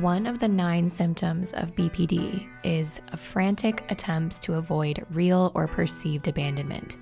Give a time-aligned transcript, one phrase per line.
[0.00, 5.66] One of the nine symptoms of BPD is a frantic attempts to avoid real or
[5.66, 6.98] perceived abandonment.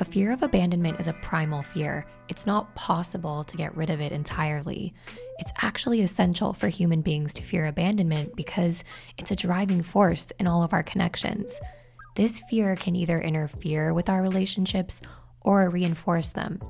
[0.00, 2.04] A fear of abandonment is a primal fear.
[2.28, 4.92] It's not possible to get rid of it entirely.
[5.38, 8.82] It's actually essential for human beings to fear abandonment because
[9.16, 11.60] it's a driving force in all of our connections.
[12.16, 15.02] This fear can either interfere with our relationships
[15.42, 16.60] or reinforce them.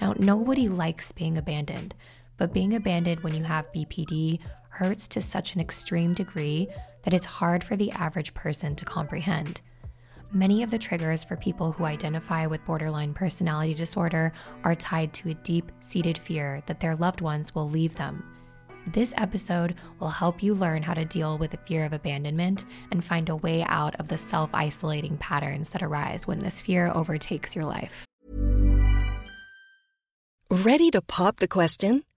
[0.00, 1.92] Now, nobody likes being abandoned,
[2.36, 4.38] but being abandoned when you have BPD
[4.74, 6.68] hurts to such an extreme degree
[7.04, 9.60] that it's hard for the average person to comprehend.
[10.32, 14.32] Many of the triggers for people who identify with borderline personality disorder
[14.64, 18.24] are tied to a deep seated fear that their loved ones will leave them.
[18.88, 23.04] This episode will help you learn how to deal with the fear of abandonment and
[23.04, 27.54] find a way out of the self isolating patterns that arise when this fear overtakes
[27.54, 28.04] your life.
[30.50, 32.02] Ready to pop the question?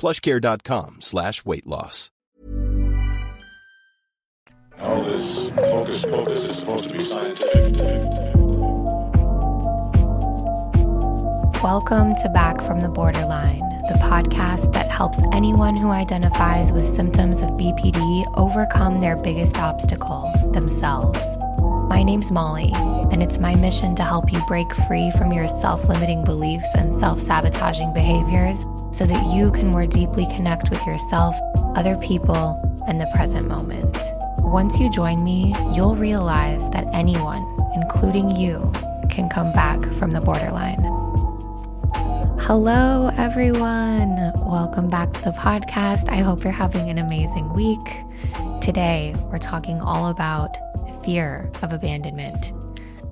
[0.00, 2.10] plushcare.com slash weight loss.
[4.78, 8.30] All this focus, focus is supposed to be scientific.
[11.62, 17.42] Welcome to Back from the Borderline, the podcast that helps anyone who identifies with symptoms
[17.42, 21.36] of BPD overcome their biggest obstacle, themselves.
[21.90, 25.88] My name's Molly, and it's my mission to help you break free from your self
[25.88, 31.34] limiting beliefs and self sabotaging behaviors so that you can more deeply connect with yourself,
[31.74, 32.56] other people,
[32.86, 33.98] and the present moment.
[34.38, 38.72] Once you join me, you'll realize that anyone, including you,
[39.10, 40.78] can come back from the borderline.
[42.38, 44.30] Hello, everyone.
[44.36, 46.08] Welcome back to the podcast.
[46.08, 47.98] I hope you're having an amazing week.
[48.60, 50.56] Today, we're talking all about
[51.10, 52.52] fear of abandonment.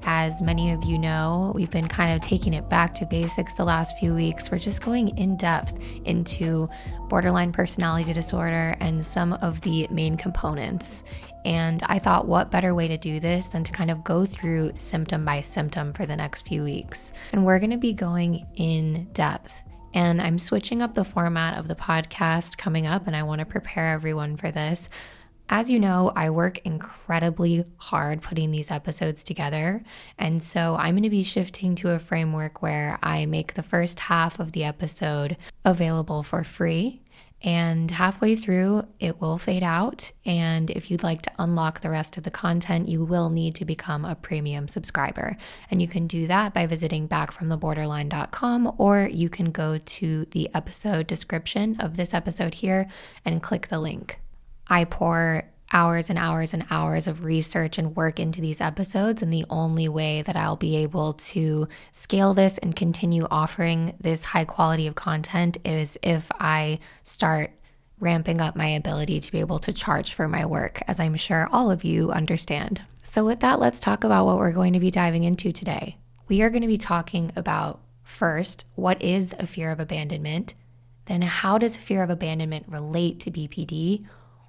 [0.04, 3.64] As many of you know, we've been kind of taking it back to basics the
[3.64, 4.53] last few weeks.
[4.53, 6.69] We're just going in depth into
[7.09, 11.03] borderline personality disorder and some of the main components.
[11.44, 14.76] And I thought, what better way to do this than to kind of go through
[14.76, 17.12] symptom by symptom for the next few weeks?
[17.32, 19.53] And we're going to be going in depth.
[19.92, 23.44] And I'm switching up the format of the podcast coming up, and I want to
[23.44, 24.88] prepare everyone for this.
[25.50, 29.83] As you know, I work incredibly hard putting these episodes together.
[30.18, 33.98] And so I'm going to be shifting to a framework where I make the first
[33.98, 37.03] half of the episode available for free.
[37.41, 40.10] And halfway through, it will fade out.
[40.27, 43.65] And if you'd like to unlock the rest of the content, you will need to
[43.65, 45.36] become a premium subscriber.
[45.71, 51.06] And you can do that by visiting backfromtheborderline.com or you can go to the episode
[51.06, 52.89] description of this episode here
[53.24, 54.18] and click the link.
[54.68, 59.22] I pour hours and hours and hours of research and work into these episodes.
[59.22, 64.24] And the only way that I'll be able to scale this and continue offering this
[64.24, 67.53] high quality of content is if I start
[68.00, 71.48] ramping up my ability to be able to charge for my work, as I'm sure
[71.50, 72.80] all of you understand.
[73.03, 75.97] So, with that, let's talk about what we're going to be diving into today.
[76.28, 80.54] We are going to be talking about first, what is a fear of abandonment?
[81.06, 84.04] Then, how does fear of abandonment relate to BPD?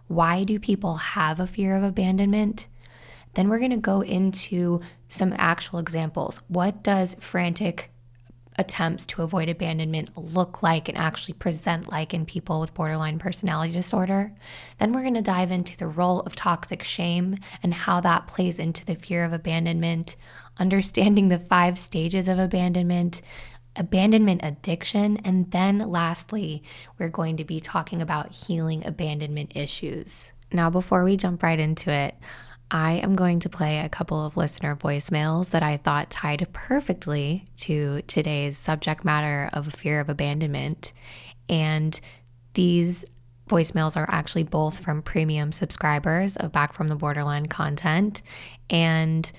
[0.09, 2.67] Why do people have a fear of abandonment?
[3.35, 6.41] Then we're going to go into some actual examples.
[6.47, 7.91] What does frantic
[8.59, 13.71] attempts to avoid abandonment look like and actually present like in people with borderline personality
[13.71, 14.33] disorder.
[14.79, 18.59] Then we're going to dive into the role of toxic shame and how that plays
[18.59, 20.17] into the fear of abandonment,
[20.57, 23.21] understanding the five stages of abandonment,
[23.79, 26.61] abandonment addiction, and then lastly,
[26.99, 30.33] we're going to be talking about healing abandonment issues.
[30.51, 32.15] Now, before we jump right into it,
[32.71, 37.45] I am going to play a couple of listener voicemails that I thought tied perfectly
[37.57, 40.93] to today's subject matter of fear of abandonment.
[41.47, 41.99] And
[42.53, 43.05] these
[43.47, 48.21] voicemails are actually both from premium subscribers of Back from the Borderline content.
[48.69, 49.31] And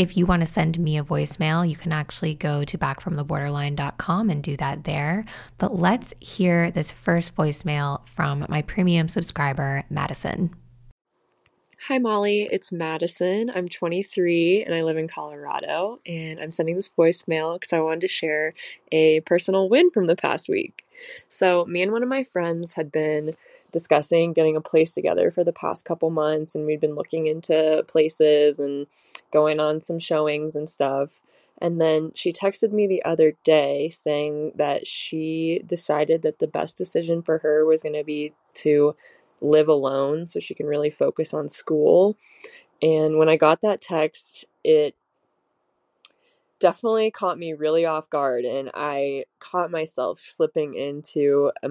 [0.00, 4.42] if you want to send me a voicemail, you can actually go to backfromtheborderline.com and
[4.42, 5.26] do that there.
[5.58, 10.56] But let's hear this first voicemail from my premium subscriber, Madison.
[11.88, 12.48] Hi, Molly.
[12.50, 13.50] It's Madison.
[13.54, 16.00] I'm 23 and I live in Colorado.
[16.06, 18.54] And I'm sending this voicemail because I wanted to share
[18.90, 20.82] a personal win from the past week.
[21.28, 23.34] So, me and one of my friends had been
[23.72, 27.84] discussing getting a place together for the past couple months, and we'd been looking into
[27.88, 28.86] places and
[29.30, 31.22] going on some showings and stuff.
[31.58, 36.78] And then she texted me the other day saying that she decided that the best
[36.78, 38.96] decision for her was going to be to
[39.42, 42.16] live alone so she can really focus on school.
[42.82, 44.96] And when I got that text, it
[46.58, 51.68] definitely caught me really off guard and I caught myself slipping into a,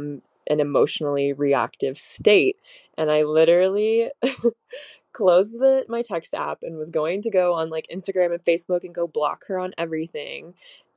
[0.50, 2.58] an emotionally reactive state.
[2.98, 4.10] And I literally
[5.14, 8.84] closed the my text app and was going to go on like Instagram and Facebook
[8.84, 10.54] and go block her on everything.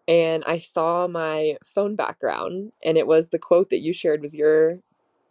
[0.08, 4.34] And I saw my phone background and it was the quote that you shared was
[4.34, 4.78] your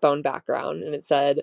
[0.01, 1.41] phone background and it said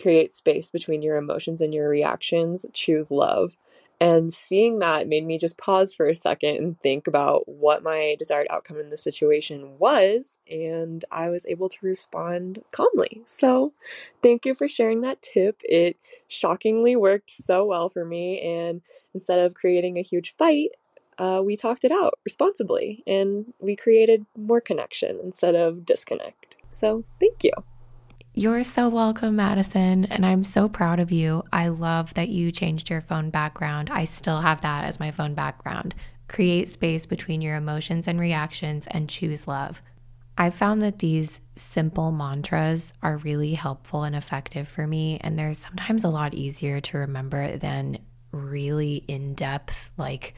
[0.00, 3.56] create space between your emotions and your reactions choose love
[4.02, 8.16] and seeing that made me just pause for a second and think about what my
[8.18, 10.40] desired outcome in the situation was.
[10.50, 13.22] And I was able to respond calmly.
[13.26, 13.74] So,
[14.20, 15.60] thank you for sharing that tip.
[15.62, 15.96] It
[16.26, 18.40] shockingly worked so well for me.
[18.40, 18.82] And
[19.14, 20.70] instead of creating a huge fight,
[21.18, 26.56] uh, we talked it out responsibly and we created more connection instead of disconnect.
[26.70, 27.52] So, thank you.
[28.34, 31.44] You're so welcome, Madison, and I'm so proud of you.
[31.52, 33.90] I love that you changed your phone background.
[33.92, 35.94] I still have that as my phone background.
[36.28, 39.82] Create space between your emotions and reactions and choose love.
[40.38, 45.52] I found that these simple mantras are really helpful and effective for me, and they're
[45.52, 47.98] sometimes a lot easier to remember than
[48.30, 50.32] really in depth, like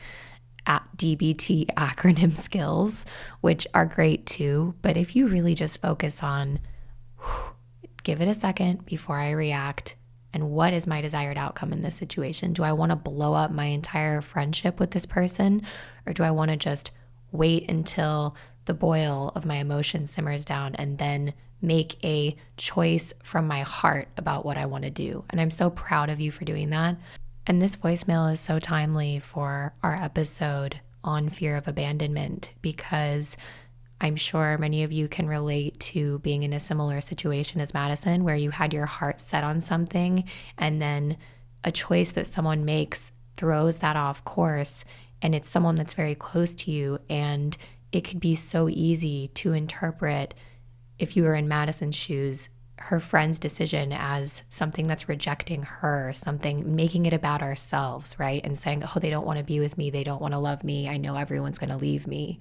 [0.66, 3.06] at DBT acronym skills,
[3.40, 4.74] which are great too.
[4.82, 6.58] But if you really just focus on,
[8.04, 9.96] give it a second before I react.
[10.32, 12.52] And what is my desired outcome in this situation?
[12.52, 15.62] Do I want to blow up my entire friendship with this person?
[16.06, 16.90] Or do I want to just
[17.32, 23.46] wait until the boil of my emotion simmers down and then make a choice from
[23.46, 25.24] my heart about what I want to do?
[25.30, 26.96] And I'm so proud of you for doing that.
[27.46, 33.36] And this voicemail is so timely for our episode on fear of abandonment because
[34.00, 38.24] I'm sure many of you can relate to being in a similar situation as Madison,
[38.24, 40.24] where you had your heart set on something
[40.58, 41.16] and then
[41.62, 44.84] a choice that someone makes throws that off course.
[45.22, 46.98] And it's someone that's very close to you.
[47.08, 47.56] And
[47.92, 50.34] it could be so easy to interpret,
[50.98, 56.74] if you were in Madison's shoes, her friend's decision as something that's rejecting her, something
[56.74, 58.44] making it about ourselves, right?
[58.44, 59.90] And saying, oh, they don't want to be with me.
[59.90, 60.88] They don't want to love me.
[60.88, 62.40] I know everyone's going to leave me.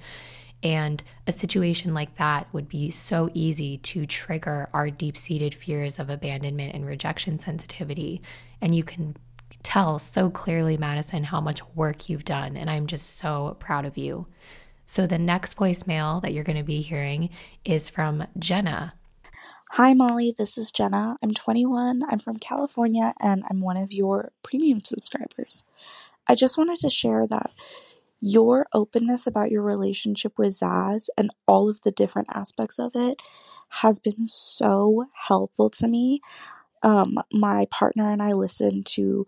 [0.63, 6.00] And a situation like that would be so easy to trigger our deep seated fears
[6.00, 8.22] of abandonment and rejection sensitivity.
[8.62, 9.17] And you can
[9.62, 12.55] tell so clearly, Madison, how much work you've done.
[12.55, 14.27] And I'm just so proud of you.
[14.86, 17.29] So the next voicemail that you're going to be hearing
[17.65, 18.93] is from Jenna.
[19.72, 20.34] Hi, Molly.
[20.38, 21.17] This is Jenna.
[21.24, 22.03] I'm 21.
[22.08, 25.63] I'm from California and I'm one of your premium subscribers.
[26.27, 27.51] I just wanted to share that
[28.25, 33.22] your openness about your relationship with Zaz and all of the different aspects of it
[33.70, 36.22] has been so helpful to me.
[36.84, 39.27] Um, my partner and I listened to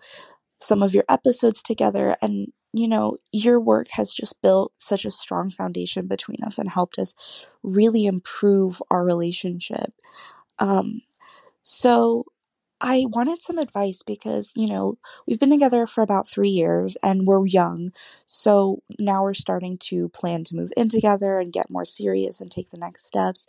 [0.60, 5.12] some of your episodes together, and you know, your work has just built such a
[5.12, 7.16] strong foundation between us and helped us
[7.64, 9.94] really improve our relationship.
[10.60, 11.02] Um,
[11.64, 12.26] so
[12.88, 17.26] I wanted some advice because, you know, we've been together for about three years and
[17.26, 17.90] we're young.
[18.28, 22.52] So now we're starting to plan to move in together and get more serious and
[22.52, 23.48] take the next steps.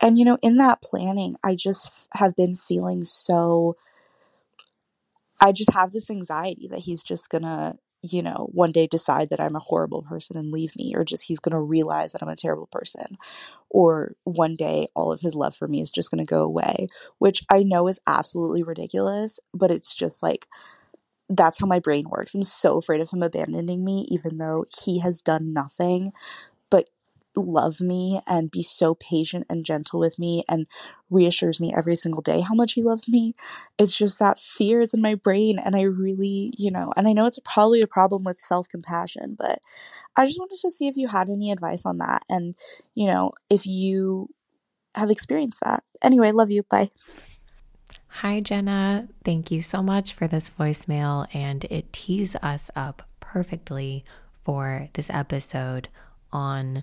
[0.00, 3.76] And, you know, in that planning, I just have been feeling so
[5.40, 9.40] I just have this anxiety that he's just gonna, you know, one day decide that
[9.40, 12.36] I'm a horrible person and leave me, or just he's gonna realize that I'm a
[12.36, 13.18] terrible person,
[13.70, 17.44] or one day all of his love for me is just gonna go away, which
[17.50, 20.46] I know is absolutely ridiculous, but it's just like,
[21.28, 22.34] that's how my brain works.
[22.34, 26.12] I'm so afraid of him abandoning me, even though he has done nothing
[27.36, 30.66] love me and be so patient and gentle with me and
[31.10, 33.34] reassures me every single day how much he loves me.
[33.78, 37.12] It's just that fear is in my brain and I really, you know, and I
[37.12, 39.58] know it's probably a problem with self-compassion, but
[40.16, 42.54] I just wanted to see if you had any advice on that and,
[42.94, 44.28] you know, if you
[44.94, 45.82] have experienced that.
[46.02, 46.62] Anyway, love you.
[46.64, 46.90] Bye.
[48.08, 49.08] Hi, Jenna.
[49.24, 55.08] Thank you so much for this voicemail, and it tees us up perfectly for this
[55.08, 55.88] episode
[56.30, 56.82] on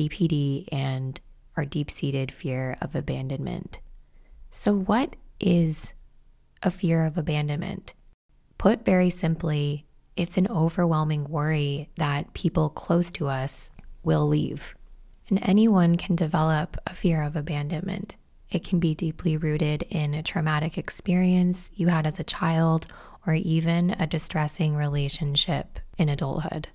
[0.00, 1.20] BPD and
[1.56, 3.80] our deep seated fear of abandonment.
[4.50, 5.92] So, what is
[6.62, 7.92] a fear of abandonment?
[8.56, 9.84] Put very simply,
[10.16, 13.70] it's an overwhelming worry that people close to us
[14.02, 14.74] will leave.
[15.28, 18.16] And anyone can develop a fear of abandonment.
[18.50, 22.86] It can be deeply rooted in a traumatic experience you had as a child
[23.26, 26.68] or even a distressing relationship in adulthood.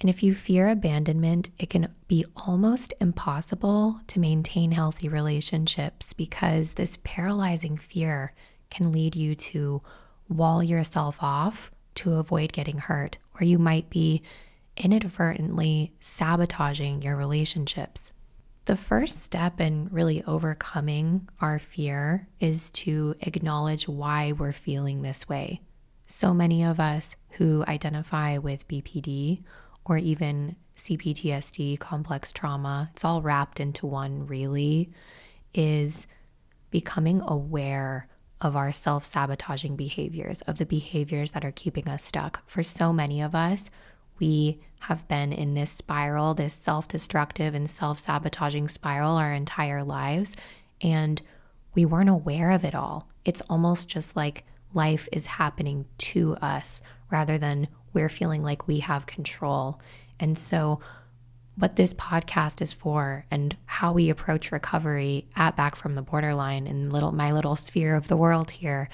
[0.00, 6.74] And if you fear abandonment, it can be almost impossible to maintain healthy relationships because
[6.74, 8.34] this paralyzing fear
[8.70, 9.82] can lead you to
[10.28, 14.22] wall yourself off to avoid getting hurt, or you might be
[14.76, 18.12] inadvertently sabotaging your relationships.
[18.66, 25.28] The first step in really overcoming our fear is to acknowledge why we're feeling this
[25.28, 25.60] way.
[26.06, 29.42] So many of us who identify with BPD
[29.88, 34.90] or even CPTSD, complex trauma, it's all wrapped into one really,
[35.54, 36.06] is
[36.70, 38.06] becoming aware
[38.40, 42.42] of our self sabotaging behaviors, of the behaviors that are keeping us stuck.
[42.46, 43.70] For so many of us,
[44.18, 49.82] we have been in this spiral, this self destructive and self sabotaging spiral our entire
[49.82, 50.36] lives,
[50.82, 51.22] and
[51.74, 53.08] we weren't aware of it all.
[53.24, 58.80] It's almost just like life is happening to us rather than we're feeling like we
[58.80, 59.80] have control.
[60.20, 60.80] And so,
[61.56, 66.66] what this podcast is for and how we approach recovery at Back from the Borderline
[66.66, 68.90] in little my little sphere of the world here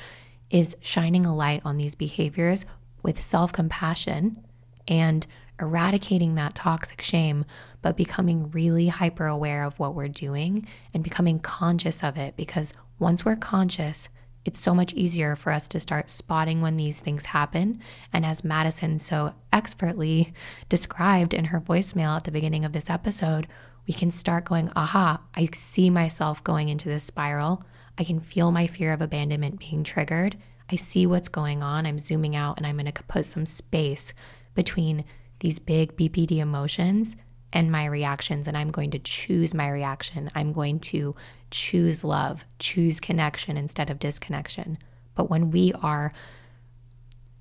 [0.50, 2.64] is shining a light on these behaviors
[3.02, 4.40] with self-compassion
[4.86, 5.26] and
[5.58, 7.44] eradicating that toxic shame,
[7.82, 12.72] but becoming really hyper aware of what we're doing and becoming conscious of it because
[13.00, 14.08] once we're conscious,
[14.44, 17.80] it's so much easier for us to start spotting when these things happen.
[18.12, 20.32] And as Madison so expertly
[20.68, 23.46] described in her voicemail at the beginning of this episode,
[23.86, 27.64] we can start going, aha, I see myself going into this spiral.
[27.98, 30.36] I can feel my fear of abandonment being triggered.
[30.70, 31.86] I see what's going on.
[31.86, 34.14] I'm zooming out and I'm going to put some space
[34.54, 35.04] between
[35.40, 37.16] these big BPD emotions
[37.52, 40.30] and my reactions, and I'm going to choose my reaction.
[40.34, 41.14] I'm going to
[41.50, 44.78] choose love, choose connection instead of disconnection.
[45.14, 46.12] But when we are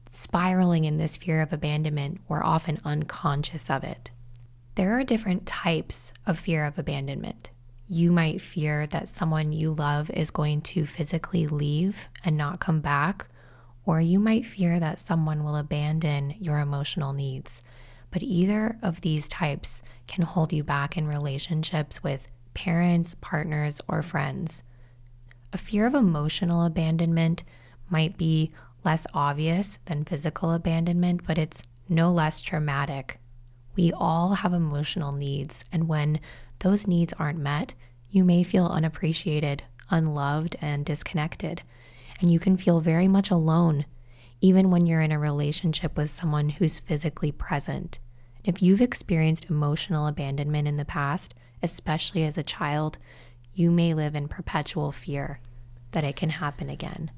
[0.09, 4.11] spiraling in this fear of abandonment, we're often unconscious of it.
[4.75, 7.49] There are different types of fear of abandonment.
[7.87, 12.81] You might fear that someone you love is going to physically leave and not come
[12.81, 13.27] back,
[13.85, 17.61] or you might fear that someone will abandon your emotional needs.
[18.11, 24.03] But either of these types can hold you back in relationships with parents, partners, or
[24.03, 24.63] friends.
[25.53, 27.43] A fear of emotional abandonment
[27.89, 28.51] might be
[28.83, 33.19] less obvious than physical abandonment, but it's no less traumatic.
[33.75, 36.19] We all have emotional needs, and when
[36.59, 37.73] those needs aren't met,
[38.09, 41.61] you may feel unappreciated, unloved, and disconnected.
[42.19, 43.85] And you can feel very much alone
[44.41, 47.99] even when you're in a relationship with someone who's physically present.
[48.43, 52.97] If you've experienced emotional abandonment in the past, especially as a child,
[53.53, 55.39] you may live in perpetual fear
[55.91, 57.11] that it can happen again.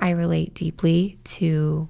[0.00, 1.88] I relate deeply to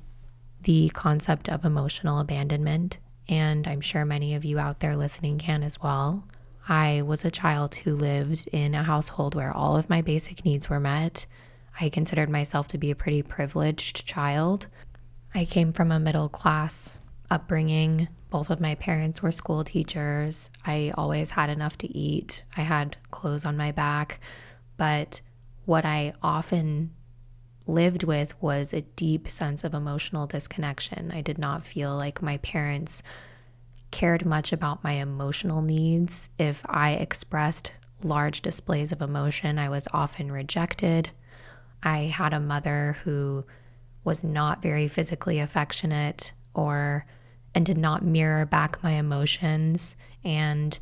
[0.62, 2.98] the concept of emotional abandonment,
[3.28, 6.24] and I'm sure many of you out there listening can as well.
[6.68, 10.68] I was a child who lived in a household where all of my basic needs
[10.68, 11.26] were met.
[11.80, 14.68] I considered myself to be a pretty privileged child.
[15.34, 16.98] I came from a middle class
[17.30, 18.08] upbringing.
[18.30, 20.50] Both of my parents were school teachers.
[20.64, 22.44] I always had enough to eat.
[22.56, 24.20] I had clothes on my back.
[24.76, 25.20] But
[25.64, 26.92] what I often
[27.66, 31.10] lived with was a deep sense of emotional disconnection.
[31.10, 33.02] I did not feel like my parents
[33.90, 36.28] cared much about my emotional needs.
[36.38, 41.10] If I expressed large displays of emotion, I was often rejected.
[41.84, 43.44] I had a mother who
[44.02, 47.06] was not very physically affectionate or
[47.54, 50.78] and did not mirror back my emotions and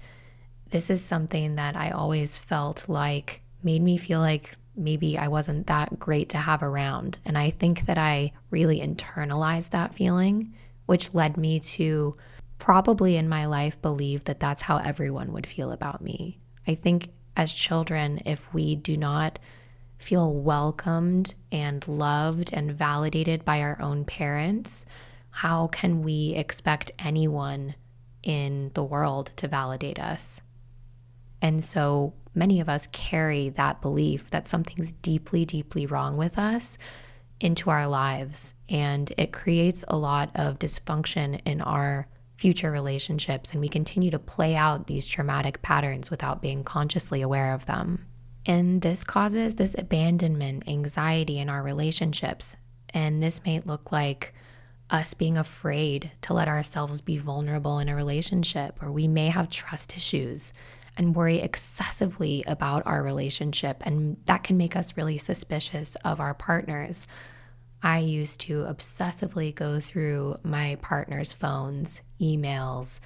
[0.71, 5.67] this is something that I always felt like made me feel like maybe I wasn't
[5.67, 7.19] that great to have around.
[7.27, 10.55] And I think that I really internalized that feeling,
[10.87, 12.15] which led me to
[12.59, 16.41] probably in my life believe that that's how everyone would feel about me.
[16.67, 19.39] I think as children, if we do not
[20.03, 24.85] feel welcomed and loved and validated by our own parents,
[25.31, 27.75] how can we expect anyone
[28.23, 30.41] in the world to validate us?
[31.41, 36.79] And so many of us carry that belief that something's deeply, deeply wrong with us
[37.41, 38.55] into our lives.
[38.69, 43.53] And it creates a lot of dysfunction in our future relationships.
[43.53, 48.07] And we continue to play out these traumatic patterns without being consciously aware of them.
[48.45, 52.57] And this causes this abandonment anxiety in our relationships.
[52.93, 54.35] And this may look like
[54.91, 59.49] us being afraid to let ourselves be vulnerable in a relationship, or we may have
[59.49, 60.53] trust issues
[60.99, 63.83] and worry excessively about our relationship.
[63.87, 67.07] And that can make us really suspicious of our partners.
[67.83, 73.01] I used to obsessively go through my partner's phones, emails,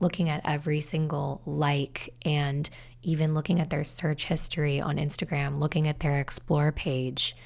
[0.00, 2.68] looking at every single like, and
[3.02, 7.36] even looking at their search history on Instagram, looking at their explore page.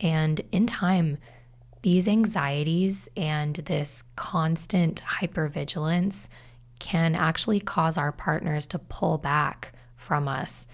[0.00, 1.18] And in time,
[1.82, 6.28] these anxieties and this constant hypervigilance
[6.78, 10.66] can actually cause our partners to pull back from us.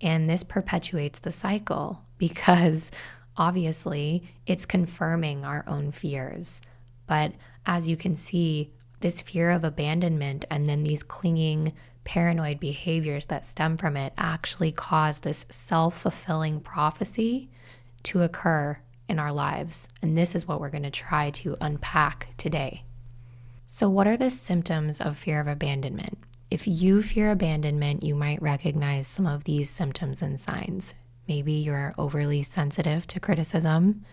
[0.00, 2.90] And this perpetuates the cycle because
[3.36, 6.60] obviously it's confirming our own fears.
[7.06, 7.32] But
[7.66, 11.74] as you can see, this fear of abandonment and then these clinging,
[12.06, 17.50] paranoid behaviors that stem from it actually cause this self fulfilling prophecy
[18.04, 19.88] to occur in our lives.
[20.00, 22.84] And this is what we're going to try to unpack today.
[23.66, 26.16] So, what are the symptoms of fear of abandonment?
[26.50, 30.94] If you fear abandonment, you might recognize some of these symptoms and signs.
[31.28, 34.04] Maybe you're overly sensitive to criticism,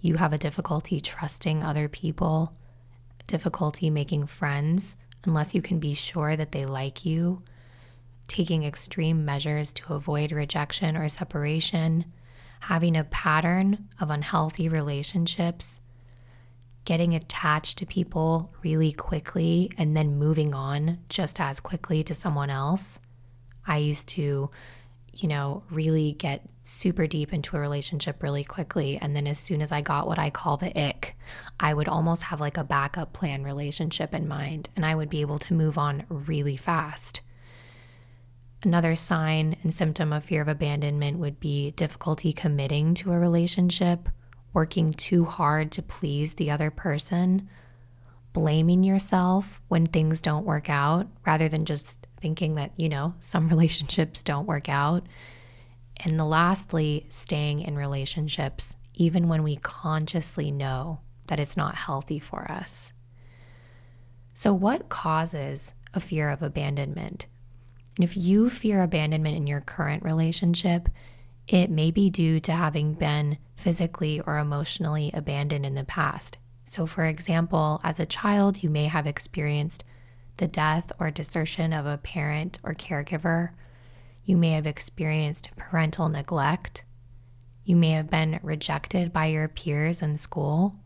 [0.00, 2.52] you have a difficulty trusting other people,
[3.26, 7.42] difficulty making friends unless you can be sure that they like you,
[8.28, 12.04] taking extreme measures to avoid rejection or separation,
[12.60, 15.80] having a pattern of unhealthy relationships.
[16.84, 22.50] Getting attached to people really quickly and then moving on just as quickly to someone
[22.50, 22.98] else.
[23.66, 24.50] I used to,
[25.22, 28.98] you know, really get super deep into a relationship really quickly.
[28.98, 31.16] And then as soon as I got what I call the ick,
[31.58, 35.20] I would almost have like a backup plan relationship in mind and I would be
[35.22, 37.20] able to move on really fast.
[38.62, 44.08] Another sign and symptom of fear of abandonment would be difficulty committing to a relationship
[44.52, 47.48] working too hard to please the other person,
[48.32, 53.48] blaming yourself when things don't work out rather than just thinking that, you know, some
[53.50, 55.06] relationships don't work out.
[55.98, 62.18] And the lastly, staying in relationships even when we consciously know that it's not healthy
[62.18, 62.92] for us.
[64.34, 67.26] So, what causes a fear of abandonment?
[67.96, 70.88] And if you fear abandonment in your current relationship,
[71.48, 76.38] it may be due to having been physically or emotionally abandoned in the past.
[76.64, 79.82] So, for example, as a child, you may have experienced
[80.38, 83.50] the death or desertion of a parent or caregiver.
[84.24, 86.84] You may have experienced parental neglect.
[87.64, 90.76] You may have been rejected by your peers in school.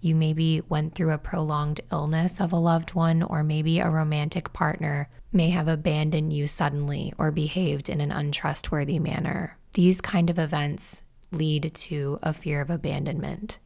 [0.00, 4.52] You maybe went through a prolonged illness of a loved one, or maybe a romantic
[4.52, 9.58] partner may have abandoned you suddenly or behaved in an untrustworthy manner.
[9.72, 13.58] These kind of events lead to a fear of abandonment.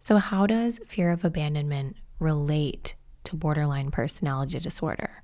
[0.00, 2.94] So, how does fear of abandonment relate
[3.26, 5.22] to borderline personality disorder?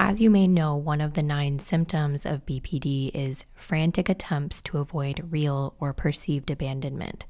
[0.00, 4.78] As you may know, one of the nine symptoms of BPD is frantic attempts to
[4.78, 7.26] avoid real or perceived abandonment.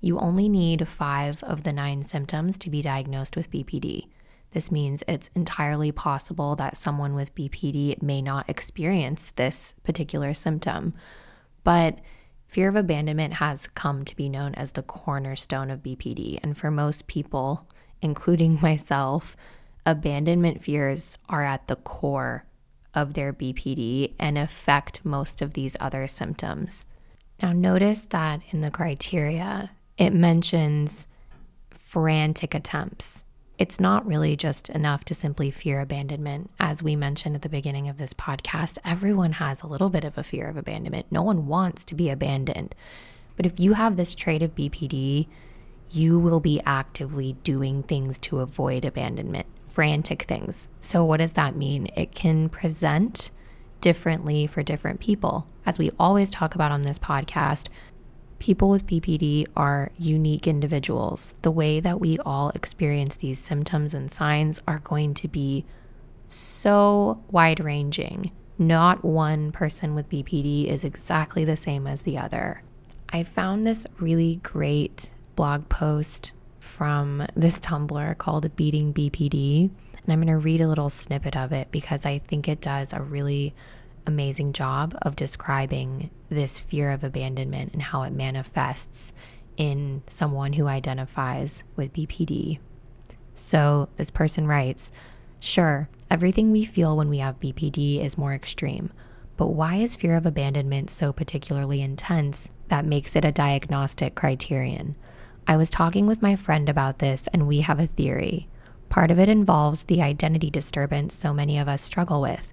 [0.00, 4.06] You only need five of the nine symptoms to be diagnosed with BPD.
[4.52, 10.94] This means it's entirely possible that someone with BPD may not experience this particular symptom.
[11.64, 11.98] But
[12.46, 16.38] fear of abandonment has come to be known as the cornerstone of BPD.
[16.42, 17.68] And for most people,
[18.02, 19.36] including myself,
[19.84, 22.44] abandonment fears are at the core
[22.94, 26.86] of their BPD and affect most of these other symptoms.
[27.42, 31.06] Now, notice that in the criteria, it mentions
[31.70, 33.24] frantic attempts.
[33.58, 36.50] It's not really just enough to simply fear abandonment.
[36.58, 40.18] As we mentioned at the beginning of this podcast, everyone has a little bit of
[40.18, 41.06] a fear of abandonment.
[41.10, 42.74] No one wants to be abandoned.
[43.36, 45.28] But if you have this trait of BPD,
[45.90, 50.68] you will be actively doing things to avoid abandonment, frantic things.
[50.80, 51.88] So, what does that mean?
[51.96, 53.30] It can present
[53.80, 55.46] differently for different people.
[55.64, 57.68] As we always talk about on this podcast,
[58.38, 61.34] people with BPD are unique individuals.
[61.42, 65.64] The way that we all experience these symptoms and signs are going to be
[66.28, 68.32] so wide ranging.
[68.58, 72.62] Not one person with BPD is exactly the same as the other.
[73.10, 79.70] I found this really great blog post from this Tumblr called Beating BPD.
[80.02, 82.92] And I'm going to read a little snippet of it because I think it does
[82.92, 83.54] a really
[84.06, 89.12] amazing job of describing this fear of abandonment and how it manifests
[89.56, 92.58] in someone who identifies with BPD.
[93.34, 94.90] So this person writes
[95.40, 98.90] Sure, everything we feel when we have BPD is more extreme,
[99.36, 104.96] but why is fear of abandonment so particularly intense that makes it a diagnostic criterion?
[105.48, 108.48] I was talking with my friend about this, and we have a theory.
[108.88, 112.52] Part of it involves the identity disturbance so many of us struggle with.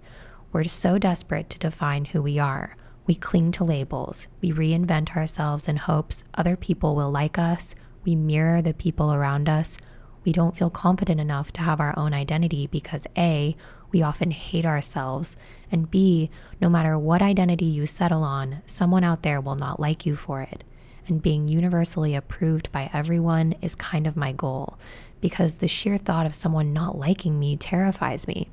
[0.52, 2.78] We're so desperate to define who we are.
[3.08, 4.28] We cling to labels.
[4.42, 7.74] We reinvent ourselves in hopes other people will like us.
[8.04, 9.80] We mirror the people around us.
[10.24, 13.56] We don't feel confident enough to have our own identity because A,
[13.92, 15.36] we often hate ourselves,
[15.72, 16.30] and B,
[16.62, 20.42] no matter what identity you settle on, someone out there will not like you for
[20.42, 20.64] it
[21.08, 24.78] and being universally approved by everyone is kind of my goal
[25.22, 28.50] because the sheer thought of someone not liking me terrifies me.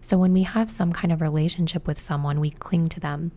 [0.00, 3.32] So when we have some kind of relationship with someone, we cling to them.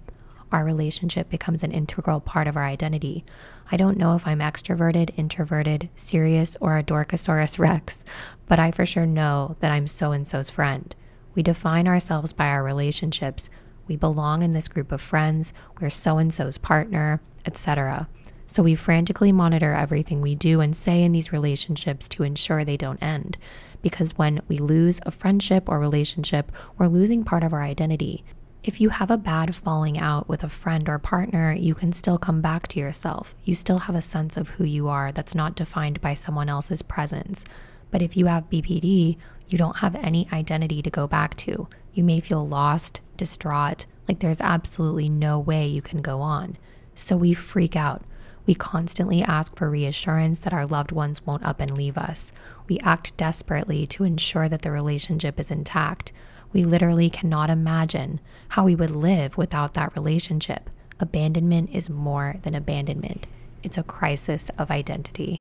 [0.51, 3.23] Our relationship becomes an integral part of our identity.
[3.71, 8.03] I don't know if I'm extroverted, introverted, serious, or a Dorkosaurus Rex,
[8.47, 10.93] but I for sure know that I'm so and so's friend.
[11.35, 13.49] We define ourselves by our relationships.
[13.87, 15.53] We belong in this group of friends.
[15.79, 18.09] We're so and so's partner, etc.
[18.51, 22.75] So we frantically monitor everything we do and say in these relationships to ensure they
[22.75, 23.37] don't end.
[23.81, 28.25] Because when we lose a friendship or relationship, we're losing part of our identity.
[28.61, 32.17] If you have a bad falling out with a friend or partner, you can still
[32.17, 33.35] come back to yourself.
[33.45, 36.81] You still have a sense of who you are that's not defined by someone else's
[36.81, 37.45] presence.
[37.89, 39.15] But if you have BPD,
[39.47, 41.69] you don't have any identity to go back to.
[41.93, 46.57] You may feel lost, distraught, like there's absolutely no way you can go on.
[46.95, 48.03] So we freak out.
[48.45, 52.31] We constantly ask for reassurance that our loved ones won't up and leave us.
[52.67, 56.11] We act desperately to ensure that the relationship is intact.
[56.53, 60.69] We literally cannot imagine how we would live without that relationship.
[60.99, 63.27] Abandonment is more than abandonment,
[63.63, 65.37] it's a crisis of identity.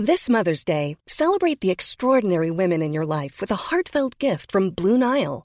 [0.00, 4.70] This Mother's Day, celebrate the extraordinary women in your life with a heartfelt gift from
[4.70, 5.44] Blue Nile.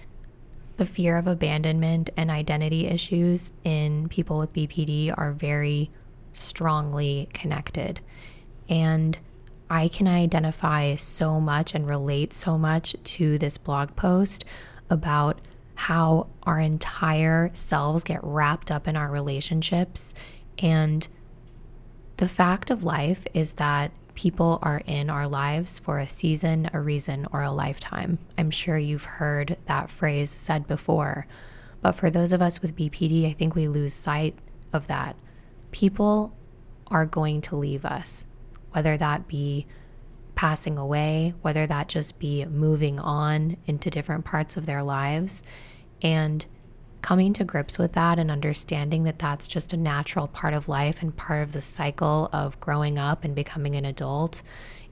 [0.81, 5.91] the fear of abandonment and identity issues in people with BPD are very
[6.33, 7.99] strongly connected.
[8.67, 9.19] And
[9.69, 14.43] I can identify so much and relate so much to this blog post
[14.89, 15.39] about
[15.75, 20.15] how our entire selves get wrapped up in our relationships.
[20.57, 21.07] And
[22.17, 26.79] the fact of life is that people are in our lives for a season, a
[26.81, 28.19] reason, or a lifetime.
[28.37, 31.27] I'm sure you've heard that phrase said before.
[31.81, 34.35] But for those of us with BPD, I think we lose sight
[34.73, 35.15] of that.
[35.71, 36.35] People
[36.87, 38.25] are going to leave us.
[38.71, 39.65] whether that be
[40.35, 45.43] passing away, whether that just be moving on into different parts of their lives.
[46.01, 46.45] And
[47.01, 51.01] coming to grips with that and understanding that that's just a natural part of life
[51.01, 54.43] and part of the cycle of growing up and becoming an adult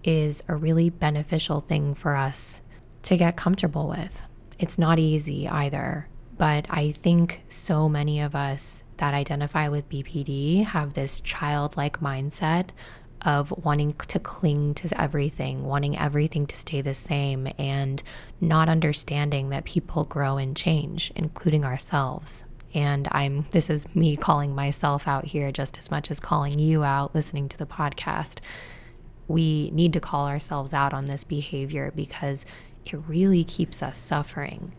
[0.04, 2.62] is a really beneficial thing for us
[3.04, 4.22] to get comfortable with.
[4.58, 10.66] It's not easy either, but I think so many of us that identify with BPD
[10.66, 12.70] have this childlike mindset
[13.24, 18.02] of wanting to cling to everything, wanting everything to stay the same, and
[18.40, 22.46] not understanding that people grow and change, including ourselves.
[22.74, 26.84] And I'm, this is me calling myself out here just as much as calling you
[26.84, 28.40] out listening to the podcast.
[29.28, 32.46] We need to call ourselves out on this behavior because
[32.86, 34.74] it really keeps us suffering.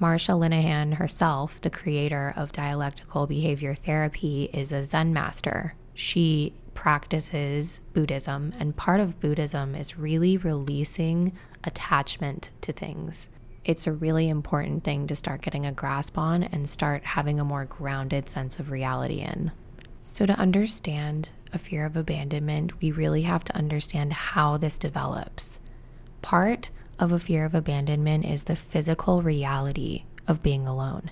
[0.00, 5.74] Marsha Linehan herself, the creator of dialectical behavior therapy, is a Zen master.
[5.94, 11.32] She practices Buddhism, and part of Buddhism is really releasing
[11.64, 13.28] attachment to things.
[13.64, 17.44] It's a really important thing to start getting a grasp on and start having a
[17.44, 19.52] more grounded sense of reality in.
[20.02, 25.60] So, to understand a fear of abandonment, we really have to understand how this develops.
[26.22, 31.10] Part of a fear of abandonment is the physical reality of being alone.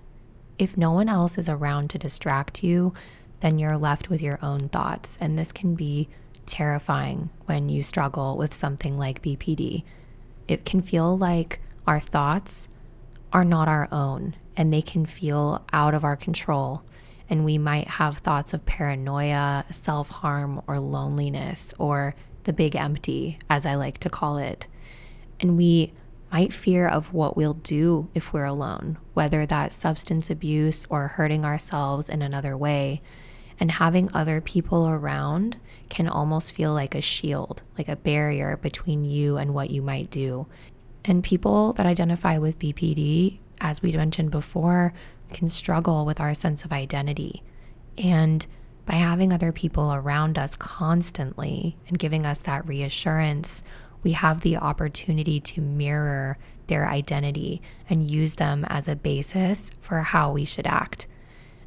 [0.58, 2.92] If no one else is around to distract you,
[3.40, 5.18] then you're left with your own thoughts.
[5.20, 6.08] And this can be
[6.46, 9.84] terrifying when you struggle with something like BPD.
[10.48, 12.68] It can feel like our thoughts
[13.32, 16.82] are not our own and they can feel out of our control.
[17.28, 23.38] And we might have thoughts of paranoia, self harm, or loneliness, or the big empty,
[23.48, 24.66] as I like to call it.
[25.38, 25.92] And we
[26.32, 31.44] might fear of what we'll do if we're alone, whether that's substance abuse or hurting
[31.44, 33.00] ourselves in another way.
[33.60, 35.58] And having other people around
[35.90, 40.10] can almost feel like a shield, like a barrier between you and what you might
[40.10, 40.46] do.
[41.04, 44.94] And people that identify with BPD, as we mentioned before,
[45.32, 47.42] can struggle with our sense of identity.
[47.98, 48.46] And
[48.86, 53.62] by having other people around us constantly and giving us that reassurance,
[54.02, 59.98] we have the opportunity to mirror their identity and use them as a basis for
[59.98, 61.06] how we should act.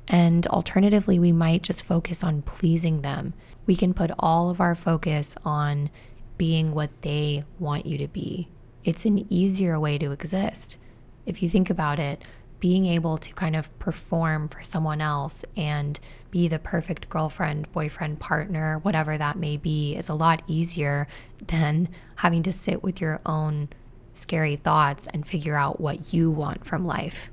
[0.08, 3.34] And alternatively, we might just focus on pleasing them.
[3.66, 5.90] We can put all of our focus on
[6.38, 8.50] being what they want you to be.
[8.84, 10.78] It's an easier way to exist.
[11.26, 12.22] If you think about it,
[12.60, 16.00] being able to kind of perform for someone else and
[16.32, 21.08] be the perfect girlfriend, boyfriend, partner, whatever that may be, is a lot easier
[21.48, 23.70] than having to sit with your own
[24.14, 27.30] scary thoughts and figure out what you want from life.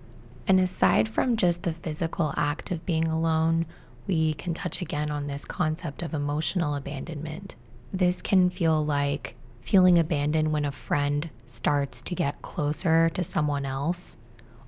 [0.50, 3.66] And aside from just the physical act of being alone,
[4.08, 7.54] we can touch again on this concept of emotional abandonment.
[7.92, 13.64] This can feel like feeling abandoned when a friend starts to get closer to someone
[13.64, 14.16] else,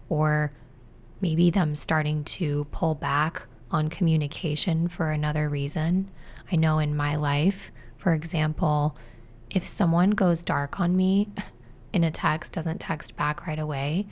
[0.09, 0.53] or
[1.21, 6.09] maybe them starting to pull back on communication for another reason.
[6.53, 8.97] I know in my life, for example,
[9.51, 11.31] if someone goes dark on me
[11.93, 14.07] in a text, doesn't text back right away,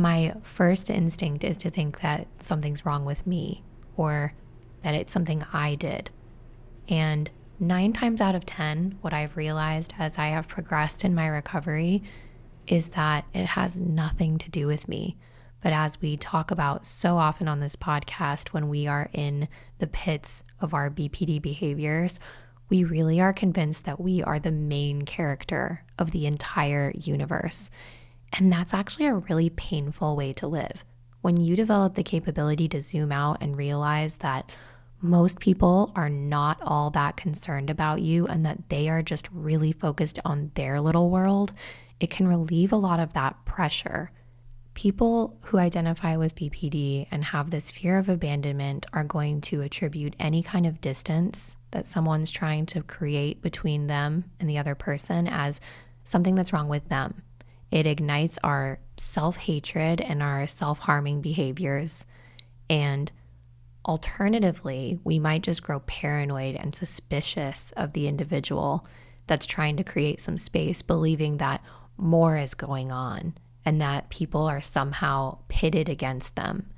[0.00, 3.62] my first instinct is to think that something's wrong with me
[3.96, 4.32] or
[4.82, 6.10] that it's something I did.
[6.88, 11.26] And nine times out of 10, what I've realized as I have progressed in my
[11.26, 12.02] recovery
[12.66, 15.16] is that it has nothing to do with me.
[15.62, 19.86] But as we talk about so often on this podcast, when we are in the
[19.86, 22.18] pits of our BPD behaviors,
[22.70, 27.68] we really are convinced that we are the main character of the entire universe.
[28.32, 30.84] And that's actually a really painful way to live.
[31.20, 34.50] When you develop the capability to zoom out and realize that
[35.02, 39.72] most people are not all that concerned about you and that they are just really
[39.72, 41.52] focused on their little world,
[42.00, 44.10] it can relieve a lot of that pressure.
[44.74, 50.14] People who identify with BPD and have this fear of abandonment are going to attribute
[50.18, 55.28] any kind of distance that someone's trying to create between them and the other person
[55.28, 55.60] as
[56.04, 57.22] something that's wrong with them.
[57.70, 62.04] It ignites our self hatred and our self harming behaviors.
[62.68, 63.10] And
[63.86, 68.86] alternatively, we might just grow paranoid and suspicious of the individual
[69.26, 71.62] that's trying to create some space, believing that
[71.96, 76.70] more is going on and that people are somehow pitted against them.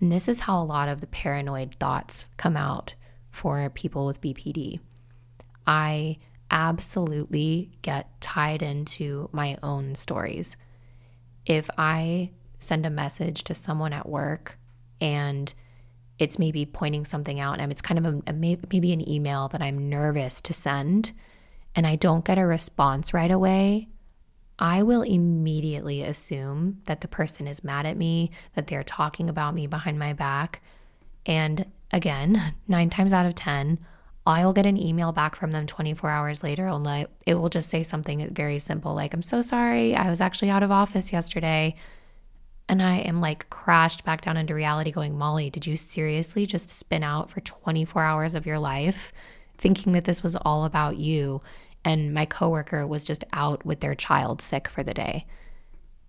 [0.00, 2.94] And this is how a lot of the paranoid thoughts come out
[3.30, 4.80] for people with BPD.
[5.66, 6.18] I
[6.54, 10.56] absolutely get tied into my own stories.
[11.44, 14.56] If I send a message to someone at work
[15.00, 15.52] and
[16.18, 19.60] it's maybe pointing something out and it's kind of a, a, maybe an email that
[19.60, 21.12] I'm nervous to send
[21.74, 23.88] and I don't get a response right away,
[24.56, 29.54] I will immediately assume that the person is mad at me, that they're talking about
[29.54, 30.62] me behind my back.
[31.26, 33.84] And again, nine times out of 10,
[34.26, 37.68] I'll get an email back from them 24 hours later and like it will just
[37.68, 41.76] say something very simple like I'm so sorry I was actually out of office yesterday.
[42.66, 46.70] And I am like crashed back down into reality going Molly did you seriously just
[46.70, 49.12] spin out for 24 hours of your life
[49.58, 51.42] thinking that this was all about you?
[51.84, 55.26] And my coworker was just out with their child sick for the day.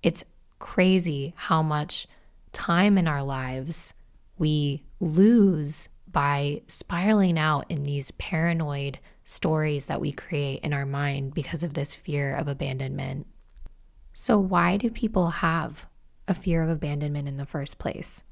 [0.02, 0.24] It's
[0.60, 2.08] crazy how much
[2.54, 3.94] time in our lives
[4.38, 11.34] we lose by spiraling out in these paranoid stories that we create in our mind
[11.34, 13.28] because of this fear of abandonment.
[14.14, 15.86] So, why do people have
[16.30, 18.24] a fear of abandonment in the first place?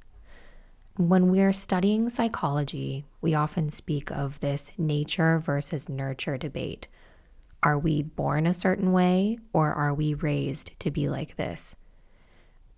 [0.95, 6.87] When we're studying psychology, we often speak of this nature versus nurture debate.
[7.63, 11.75] Are we born a certain way or are we raised to be like this?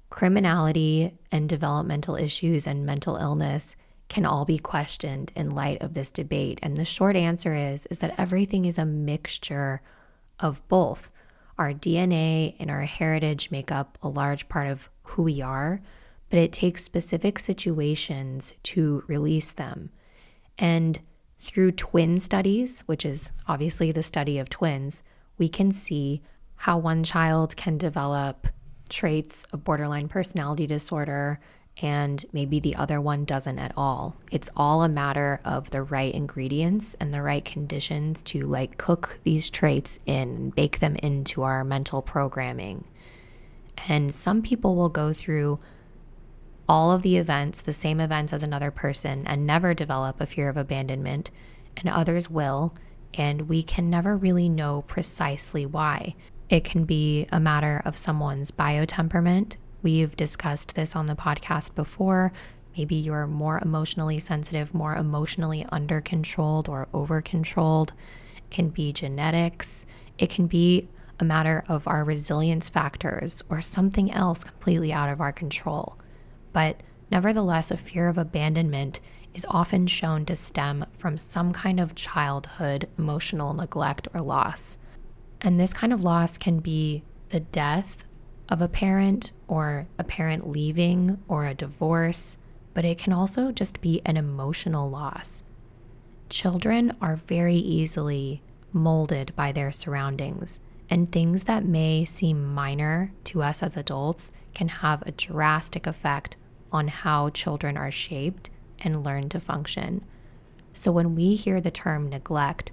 [0.10, 3.76] Criminality and developmental issues and mental illness
[4.08, 6.60] can all be questioned in light of this debate.
[6.62, 9.82] And the short answer is is that everything is a mixture
[10.40, 11.12] of both.
[11.58, 15.82] Our DNA and our heritage make up a large part of who we are,
[16.30, 19.90] but it takes specific situations to release them.
[20.58, 21.00] And
[21.38, 25.04] through twin studies, which is obviously the study of twins,
[25.38, 26.22] we can see
[26.56, 28.48] how one child can develop
[28.90, 31.40] traits of borderline personality disorder
[31.82, 34.16] and maybe the other one doesn't at all.
[34.32, 39.20] It's all a matter of the right ingredients and the right conditions to like cook
[39.24, 42.86] these traits in and bake them into our mental programming.
[43.90, 45.60] And some people will go through
[46.68, 50.50] all of the events, the same events as another person, and never develop a fear
[50.50, 51.30] of abandonment,
[51.78, 52.74] and others will.
[53.14, 56.16] And we can never really know precisely why.
[56.50, 62.34] It can be a matter of someone's biotemperament, We've discussed this on the podcast before.
[62.76, 67.94] Maybe you're more emotionally sensitive, more emotionally under controlled or over controlled.
[68.36, 69.86] It can be genetics.
[70.18, 70.88] It can be
[71.20, 76.00] a matter of our resilience factors or something else completely out of our control.
[76.52, 79.02] But nevertheless, a fear of abandonment
[79.36, 84.80] is often shown to stem from some kind of childhood emotional neglect or loss.
[85.42, 88.04] And this kind of loss can be the death
[88.50, 92.38] of a parent or a parent leaving or a divorce,
[92.74, 95.44] but it can also just be an emotional loss.
[96.30, 103.42] Children are very easily molded by their surroundings, and things that may seem minor to
[103.42, 106.38] us as adults can have a drastic effect
[106.72, 110.04] on how children are shaped and learn to function.
[110.74, 112.72] So when we hear the term neglect,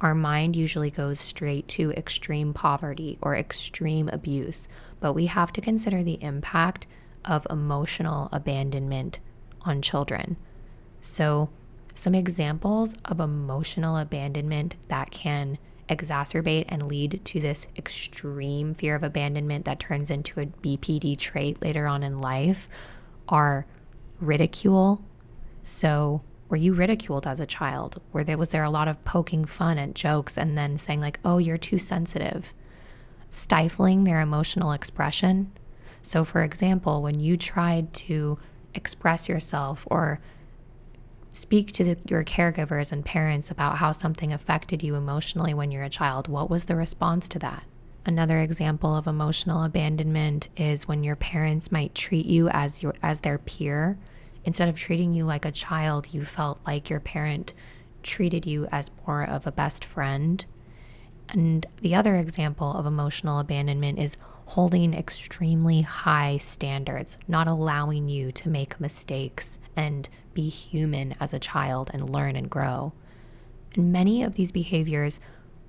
[0.00, 4.66] our mind usually goes straight to extreme poverty or extreme abuse,
[5.04, 6.86] but we have to consider the impact
[7.26, 9.20] of emotional abandonment
[9.60, 10.34] on children.
[11.02, 11.50] So,
[11.94, 15.58] some examples of emotional abandonment that can
[15.90, 21.60] exacerbate and lead to this extreme fear of abandonment that turns into a BPD trait
[21.60, 22.70] later on in life
[23.28, 23.66] are
[24.20, 25.04] ridicule.
[25.62, 28.00] So, were you ridiculed as a child?
[28.14, 31.20] Were there was there a lot of poking fun at jokes and then saying like,
[31.26, 32.54] "Oh, you're too sensitive"?
[33.34, 35.52] Stifling their emotional expression.
[36.02, 38.38] So, for example, when you tried to
[38.74, 40.20] express yourself or
[41.30, 45.82] speak to the, your caregivers and parents about how something affected you emotionally when you're
[45.82, 47.64] a child, what was the response to that?
[48.06, 53.20] Another example of emotional abandonment is when your parents might treat you as your as
[53.20, 53.98] their peer
[54.44, 57.54] instead of treating you like a child, you felt like your parent
[58.02, 60.44] treated you as more of a best friend
[61.30, 68.30] and the other example of emotional abandonment is holding extremely high standards, not allowing you
[68.32, 72.92] to make mistakes and be human as a child and learn and grow.
[73.74, 75.18] And many of these behaviors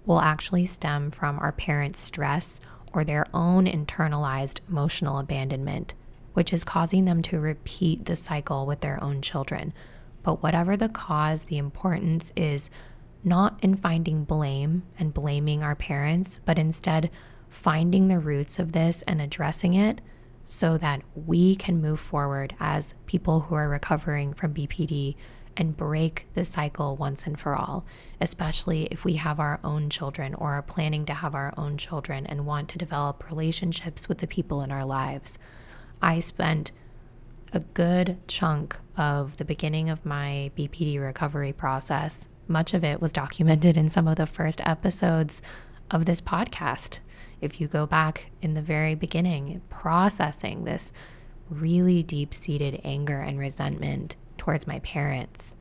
[0.06, 2.60] will actually stem from our parents' stress
[2.94, 5.94] or their own internalized emotional abandonment,
[6.34, 9.74] which is causing them to repeat the cycle with their own children.
[10.24, 12.70] But whatever the cause, the importance is
[13.26, 17.10] not in finding blame and blaming our parents, but instead
[17.50, 20.00] finding the roots of this and addressing it
[20.46, 25.16] so that we can move forward as people who are recovering from BPD
[25.58, 27.86] and break the cycle once and for all,
[28.20, 32.26] especially if we have our own children or are planning to have our own children
[32.26, 35.40] and want to develop relationships with the people in our lives.
[36.02, 36.72] I spent
[37.54, 42.28] a good chunk of the beginning of my BPD recovery process.
[42.48, 45.42] Much of it was documented in some of the first episodes
[45.92, 47.00] of this podcast.
[47.42, 50.92] If you go back in the very beginning, processing this
[51.50, 55.56] really deep seated anger and resentment towards my parents.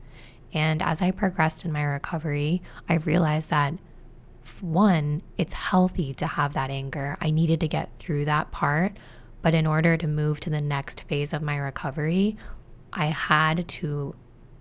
[0.53, 3.73] And as I progressed in my recovery, I realized that
[4.61, 7.17] one, it's healthy to have that anger.
[7.19, 8.97] I needed to get through that part.
[9.41, 12.37] But in order to move to the next phase of my recovery,
[12.93, 14.15] I had to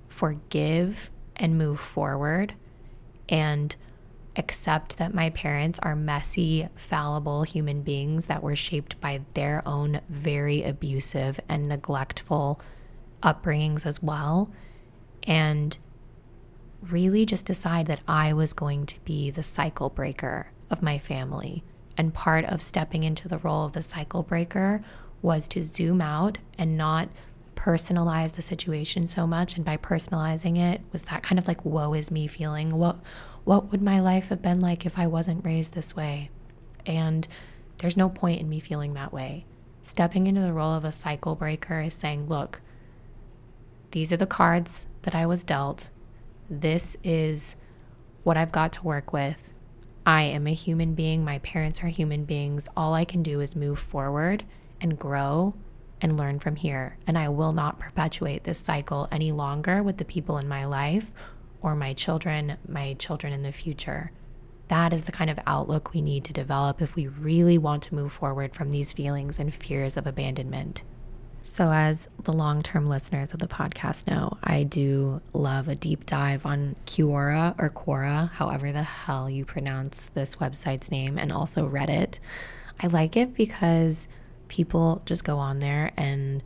[0.09, 2.55] forgive and move forward
[3.28, 3.74] and
[4.37, 10.01] accept that my parents are messy, fallible human beings that were shaped by their own
[10.09, 12.61] very abusive and neglectful
[13.22, 14.51] upbringings as well.
[15.22, 15.76] And
[16.82, 21.62] really just decide that I was going to be the cycle breaker of my family.
[21.97, 24.82] And part of stepping into the role of the cycle breaker
[25.22, 27.09] was to zoom out and not
[27.55, 29.57] personalize the situation so much.
[29.57, 32.77] And by personalizing it, was that kind of like woe is me feeling.
[32.77, 32.97] What
[33.45, 36.31] what would my life have been like if I wasn't raised this way?
[36.87, 37.29] And
[37.79, 39.45] there's no point in me feeling that way.
[39.83, 42.63] Stepping into the role of a cycle breaker is saying, look,
[43.91, 45.91] these are the cards that I was dealt.
[46.49, 47.57] This is
[48.23, 49.53] what I've got to work with.
[50.07, 51.25] I am a human being.
[51.25, 52.69] My parents are human beings.
[52.77, 54.45] All I can do is move forward
[54.81, 55.55] and grow
[56.05, 56.99] and learn from here.
[57.07, 61.11] And I will not perpetuate this cycle any longer with the people in my life
[61.63, 64.13] or my children, my children in the future.
[64.69, 67.95] That is the kind of outlook we need to develop if we really want to
[67.95, 70.83] move forward from these feelings and fears of abandonment.
[71.41, 76.05] So, as the long term listeners of the podcast know, I do love a deep
[76.05, 81.67] dive on Quora or Quora, however the hell you pronounce this website's name, and also
[81.67, 82.19] Reddit.
[82.83, 84.07] I like it because
[84.49, 86.42] people just go on there and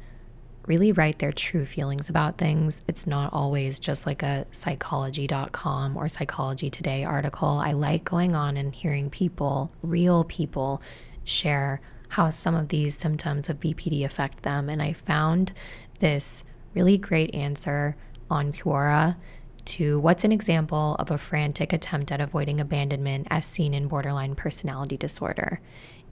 [0.67, 2.83] really write their true feelings about things.
[2.87, 7.49] It's not always just like a psychology.com or psychology today article.
[7.49, 10.83] I like going on and hearing people, real people,
[11.25, 14.69] share how some of these symptoms of BPD affect them.
[14.69, 15.53] And I found
[16.01, 16.45] this
[16.75, 17.97] really great answer
[18.31, 19.17] on Quora
[19.65, 24.35] to what's an example of a frantic attempt at avoiding abandonment as seen in borderline
[24.35, 25.61] personality disorder.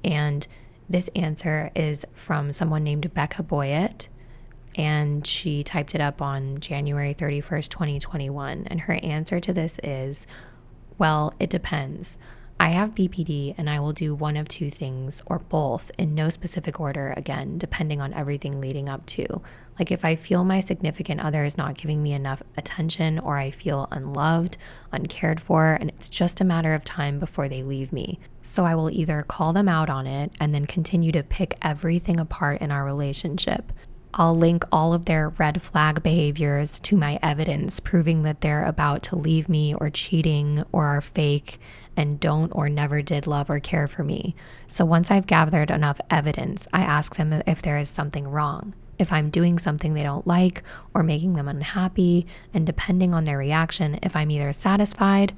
[0.05, 0.47] And
[0.89, 4.09] this answer is from someone named Becca Boyett,
[4.77, 8.67] and she typed it up on January 31st, 2021.
[8.67, 10.27] And her answer to this is
[10.99, 12.17] well, it depends.
[12.59, 16.31] I have BPD and I will do one of two things or both in no
[16.31, 19.43] specific order, again, depending on everything leading up to.
[19.79, 23.51] Like if I feel my significant other is not giving me enough attention or I
[23.51, 24.57] feel unloved,
[24.93, 28.19] uncared for, and it's just a matter of time before they leave me.
[28.43, 32.19] So I will either call them out on it and then continue to pick everything
[32.19, 33.73] apart in our relationship.
[34.19, 39.03] I'll link all of their red flag behaviors to my evidence proving that they're about
[39.05, 41.61] to leave me or cheating or are fake
[41.99, 44.35] and don't or never did love or care for me.
[44.69, 49.13] So once I've gathered enough evidence, I ask them if there is something wrong, if
[49.13, 50.63] I'm doing something they don't like
[50.95, 55.35] or making them unhappy, and depending on their reaction, if I'm either satisfied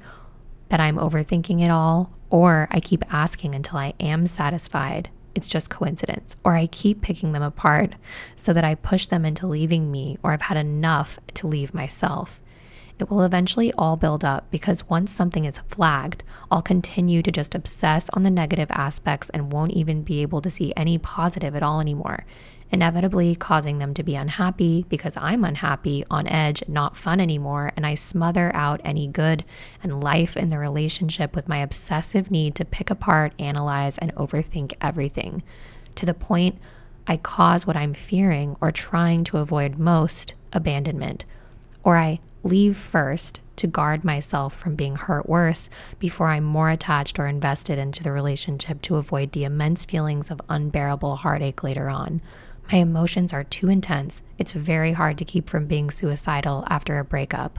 [0.69, 5.09] that I'm overthinking it all or I keep asking until I am satisfied.
[5.35, 7.93] It's just coincidence, or I keep picking them apart
[8.35, 12.41] so that I push them into leaving me, or I've had enough to leave myself
[12.99, 17.55] it will eventually all build up because once something is flagged, I'll continue to just
[17.55, 21.63] obsess on the negative aspects and won't even be able to see any positive at
[21.63, 22.25] all anymore,
[22.71, 27.85] inevitably causing them to be unhappy because I'm unhappy, on edge, not fun anymore, and
[27.85, 29.43] I smother out any good
[29.81, 34.73] and life in the relationship with my obsessive need to pick apart, analyze, and overthink
[34.81, 35.43] everything
[35.95, 36.59] to the point
[37.07, 41.25] I cause what I'm fearing or trying to avoid most abandonment,
[41.83, 47.19] or I leave first to guard myself from being hurt worse before I'm more attached
[47.19, 52.21] or invested into the relationship to avoid the immense feelings of unbearable heartache later on.
[52.71, 54.21] My emotions are too intense.
[54.37, 57.57] It's very hard to keep from being suicidal after a breakup.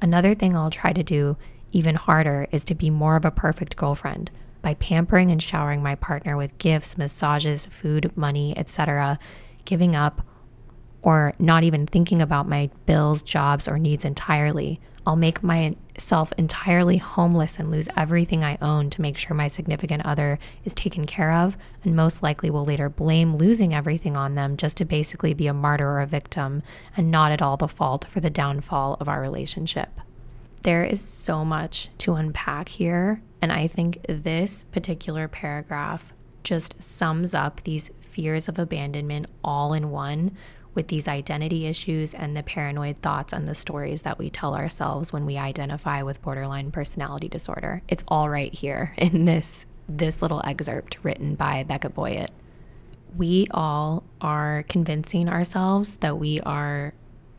[0.00, 1.36] Another thing I'll try to do
[1.72, 4.30] even harder is to be more of a perfect girlfriend
[4.62, 9.18] by pampering and showering my partner with gifts, massages, food, money, etc.,
[9.64, 10.24] giving up
[11.02, 14.80] or not even thinking about my bills, jobs, or needs entirely.
[15.06, 20.04] I'll make myself entirely homeless and lose everything I own to make sure my significant
[20.04, 24.56] other is taken care of, and most likely will later blame losing everything on them
[24.56, 26.62] just to basically be a martyr or a victim
[26.96, 30.00] and not at all the fault for the downfall of our relationship.
[30.62, 37.32] There is so much to unpack here, and I think this particular paragraph just sums
[37.32, 40.36] up these fears of abandonment all in one
[40.76, 45.12] with these identity issues and the paranoid thoughts and the stories that we tell ourselves
[45.12, 47.82] when we identify with borderline personality disorder.
[47.88, 52.30] It's all right here in this this little excerpt written by Becca Boyett.
[53.16, 56.92] We all are convincing ourselves that we are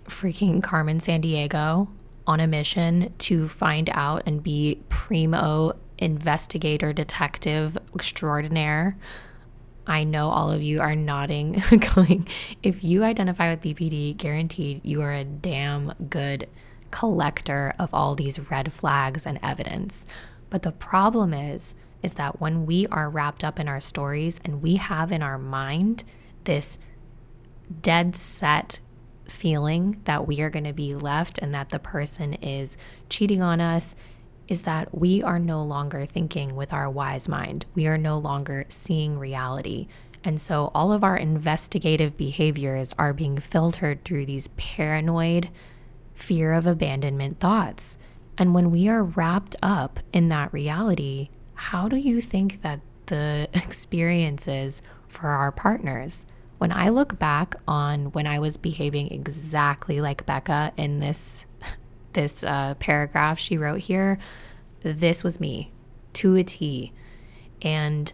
[0.05, 1.89] freaking Carmen Sandiego
[2.25, 8.97] on a mission to find out and be primo investigator detective extraordinaire
[9.87, 11.63] I know all of you are nodding,
[11.95, 12.27] going,
[12.61, 16.47] if you identify with BPD, guaranteed you are a damn good
[16.91, 20.05] collector of all these red flags and evidence.
[20.49, 21.73] But the problem is,
[22.03, 25.37] is that when we are wrapped up in our stories and we have in our
[25.37, 26.03] mind
[26.43, 26.77] this
[27.81, 28.79] dead set
[29.25, 32.77] feeling that we are going to be left and that the person is
[33.09, 33.95] cheating on us
[34.47, 37.65] is that we are no longer thinking with our wise mind.
[37.75, 39.87] We are no longer seeing reality.
[40.23, 45.49] And so all of our investigative behaviors are being filtered through these paranoid,
[46.13, 47.97] fear of abandonment thoughts.
[48.37, 53.49] And when we are wrapped up in that reality, how do you think that the
[53.53, 56.25] experience is for our partners?
[56.57, 61.45] When I look back on when I was behaving exactly like Becca in this
[62.17, 64.17] this uh, paragraph she wrote here,
[64.81, 65.71] this was me
[66.13, 66.91] to a T.
[67.61, 68.11] And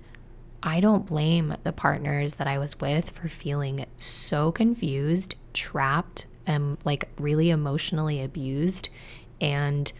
[0.61, 6.77] I don't blame the partners that I was with for feeling so confused, trapped, and
[6.83, 8.89] like really emotionally abused,
[9.39, 9.91] and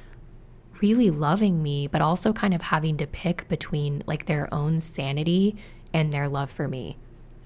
[0.82, 5.56] really loving me, but also kind of having to pick between like their own sanity
[5.94, 6.98] and their love for me.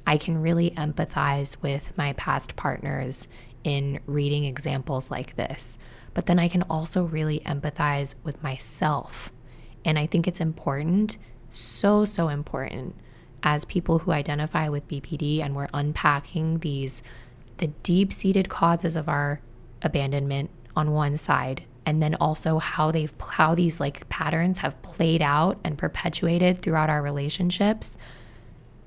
[0.08, 3.28] I can really empathize with my past partners
[3.64, 5.78] in reading examples like this.
[6.18, 9.32] But then I can also really empathize with myself.
[9.86, 11.16] And I think it's important,
[11.52, 12.96] so, so important,
[13.44, 17.04] as people who identify with BPD and we're unpacking these,
[17.58, 19.42] the deep seated causes of our
[19.84, 25.22] abandonment on one side and then also how they've how these like patterns have played
[25.22, 27.96] out and perpetuated throughout our relationships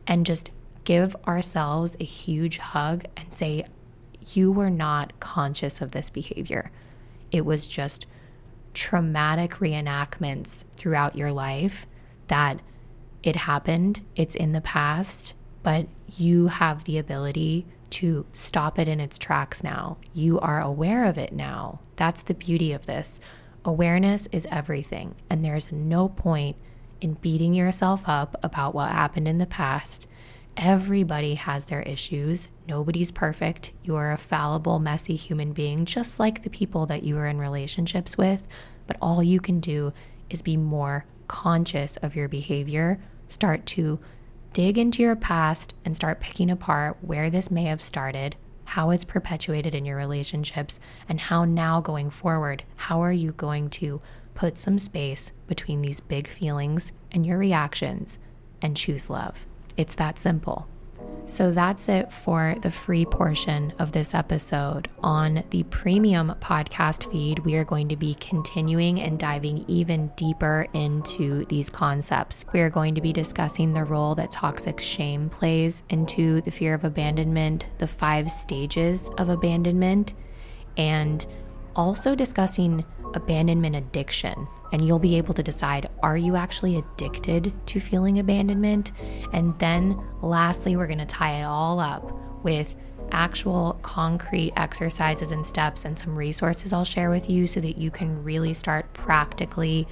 [0.05, 0.51] and just
[0.83, 3.65] give ourselves a huge hug and say
[4.35, 6.73] you were not conscious of this behavior.
[7.31, 8.07] It was just
[8.75, 11.87] traumatic reenactments throughout your life
[12.29, 12.61] that
[13.23, 19.01] it happened, it's in the past, but you have the ability to stop it in
[19.01, 19.99] its tracks now.
[20.15, 21.81] You are aware of it now.
[21.97, 23.21] That's the beauty of this.
[23.65, 26.57] Awareness is everything, and there's no point
[27.01, 30.07] in beating yourself up about what happened in the past
[30.57, 32.49] Everybody has their issues.
[32.69, 33.73] Nobody's perfect.
[33.83, 37.39] You are a fallible, messy human being, just like the people that you are in
[37.39, 38.47] relationships with.
[38.87, 39.93] But all you can do
[40.29, 44.01] is be more conscious of your behavior, start to
[44.53, 49.05] dig into your past and start picking apart where this may have started, how it's
[49.05, 54.01] perpetuated in your relationships, and how now going forward, how are you going to
[54.35, 58.19] put some space between these big feelings and your reactions
[58.63, 59.47] and choose love.
[59.81, 60.69] It's that simple.
[61.25, 64.91] So that's it for the free portion of this episode.
[65.03, 70.67] On the premium podcast feed, we are going to be continuing and diving even deeper
[70.75, 72.45] into these concepts.
[72.53, 76.75] We are going to be discussing the role that toxic shame plays into the fear
[76.75, 80.13] of abandonment, the five stages of abandonment,
[80.77, 81.25] and
[81.75, 82.85] also discussing
[83.15, 88.93] abandonment addiction and you'll be able to decide are you actually addicted to feeling abandonment?
[89.33, 92.13] And then lastly, we're going to tie it all up
[92.45, 92.77] with
[93.13, 97.91] actual concrete exercises and steps and some resources I'll share with you so that you
[97.91, 99.89] can really start practically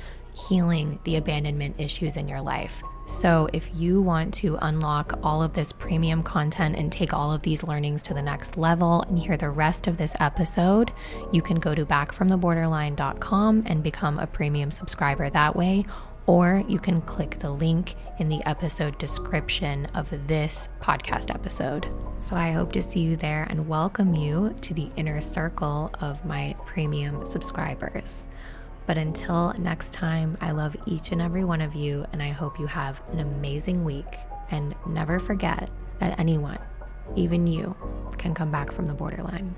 [0.49, 2.83] healing the abandonment issues in your life.
[3.09, 7.41] So, if you want to unlock all of this premium content and take all of
[7.41, 10.93] these learnings to the next level and hear the rest of this episode,
[11.33, 15.87] you can go to backfromtheborderline.com and become a premium subscriber that way.
[16.27, 21.89] Or you can click the link in the episode description of this podcast episode.
[22.19, 26.23] So I hope to see you there and welcome you to the inner circle of
[26.27, 28.27] my premium subscribers.
[28.89, 32.59] But until next time, I love each and every one of you, and I hope
[32.59, 34.07] you have an amazing week.
[34.51, 35.68] And never forget
[35.99, 36.59] that anyone,
[37.14, 37.76] even you,
[38.16, 39.55] can come back from the borderline.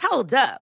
[0.00, 0.61] Hold up.